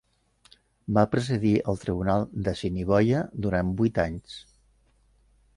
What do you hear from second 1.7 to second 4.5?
el tribunal d'Assiniboia durant vuit anys.